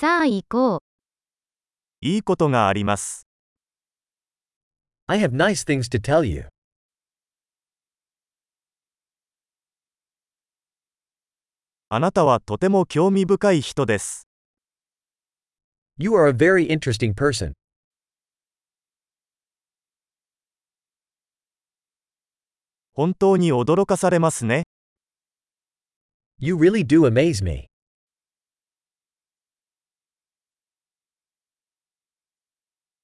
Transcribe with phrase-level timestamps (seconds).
[0.00, 0.80] さあ行こう。
[2.00, 3.26] いいことがあります。
[5.08, 6.46] I have nice things to tell you.
[11.90, 14.26] あなたはとても興味深い人です。
[15.98, 17.52] You are a very interesting person.
[22.94, 24.62] 本当に驚かされますね。
[26.38, 27.69] You really do amaze me.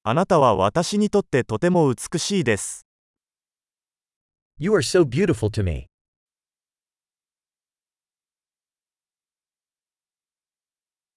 [0.09, 2.87] あなたは私にとってとても美しいです。
[4.57, 5.89] You are so beautiful to me.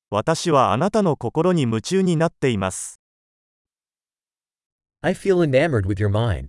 [0.10, 3.00] 私はあなたの心に夢中になっています。
[5.02, 6.48] I feel enamored with your mind.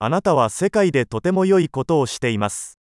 [0.00, 2.78] あなたは世界でとても良いことをしています。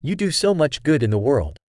[0.00, 1.63] You do so much good in the world.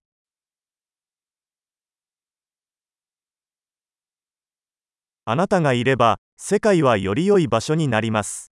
[5.28, 8.52] あなたがいれば、世界はより良い場所になります。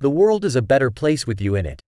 [0.00, 1.84] The world is a better place with you in it.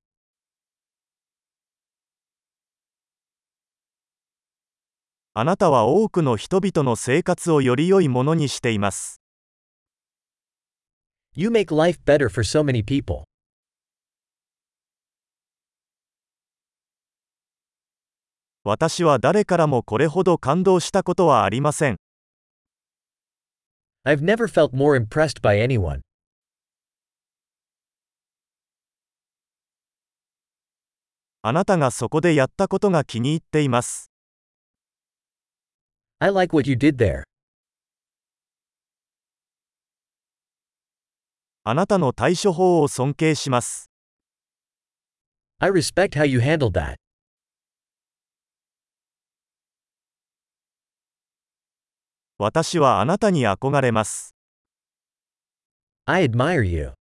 [5.32, 9.22] あなたは多くの人々の生活をより良いものにしています。
[11.34, 13.22] You make life better for so many people.
[18.62, 21.96] 私は誰からもこれほど感動したことはありません。
[24.08, 26.00] I've never felt more impressed by anyone.
[31.42, 34.10] あなたがそこでやったことが気に入っています。
[36.20, 37.24] I like what you did there.
[41.64, 43.90] あなたの対処法を尊敬します。
[45.58, 46.94] I respect how you handled that.
[52.40, 54.36] 私はあなたに憧れます。
[56.04, 56.92] I admire you.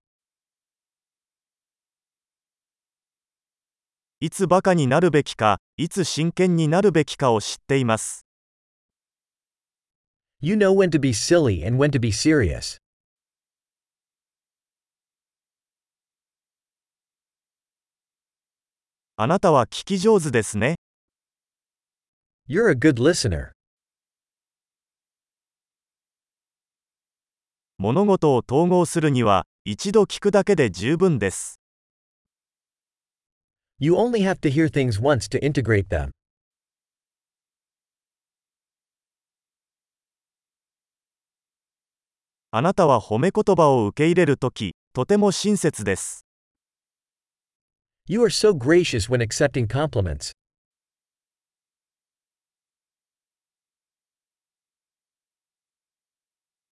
[4.19, 8.25] いつバカになるべきか、いつ真剣になるべきかを知っています。
[10.41, 12.79] You know when to be silly and when to be serious.
[19.17, 20.78] あなたは聞き上手ですね。
[22.50, 23.56] You're a good listener.
[27.79, 31.59] 物事を統合するには、一度聞くだけで十分です。
[33.77, 36.09] You only have to hear things once to integrate them.
[42.49, 46.25] あなたは褒め言葉を受け入れるとき、とても親切です。
[48.07, 50.31] You are so gracious when accepting compliments.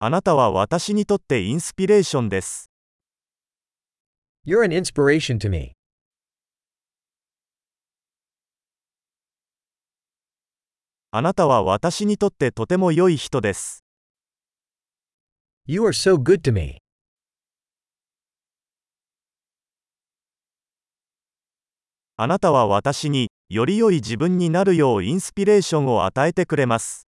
[0.05, 2.69] あなたは私にとってインスピレーションです。
[4.45, 5.71] You're an inspiration to me.
[11.09, 13.83] あなたは私にとってとても良い人です。
[15.65, 16.77] You are so good to me.
[22.15, 27.07] あなたは私に、より良い自分になるようインスピレーションを与えてくれます。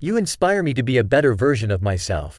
[0.00, 2.36] You inspire me to be a better version of myself.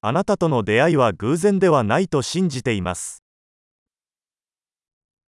[0.00, 3.22] あなたとの出会いは偶然ではないと信じています。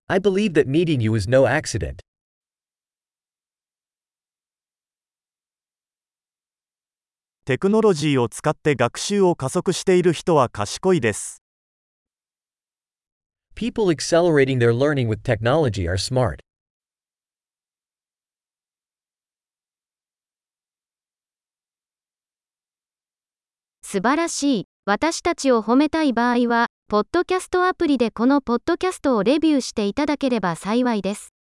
[0.09, 2.01] I believe that meeting you was no accident.
[7.45, 11.44] テクノロジーを使って学習を加速している人は賢いです。
[23.83, 24.65] 素晴らしい。
[24.87, 31.34] 私たちを褒めたい場合は、ポッドキャストアプリでこのポッドキャストをレビューしていただければ幸いです。